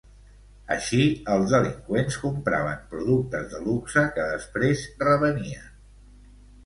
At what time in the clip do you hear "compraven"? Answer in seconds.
2.23-2.81